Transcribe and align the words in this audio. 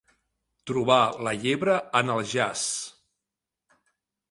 Trobar 0.71 0.97
la 1.27 1.33
llebre 1.43 1.77
en 2.01 2.11
el 2.15 2.25
jaç. 2.33 2.65